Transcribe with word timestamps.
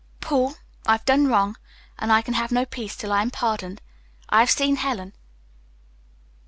"Paul, 0.19 0.55
I've 0.87 1.05
done 1.05 1.27
wrong, 1.27 1.57
and 1.99 2.11
I 2.11 2.23
can 2.23 2.33
have 2.33 2.51
no 2.51 2.65
peace 2.65 2.95
till 2.95 3.13
I 3.13 3.21
am 3.21 3.29
pardoned. 3.29 3.83
I 4.29 4.39
have 4.39 4.49
seen 4.49 4.77
Helen." 4.77 5.13